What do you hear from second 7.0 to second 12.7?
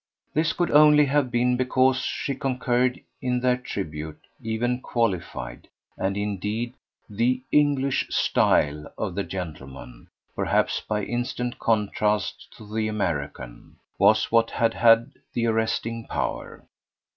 "the English style" of the gentleman perhaps by instant contrast to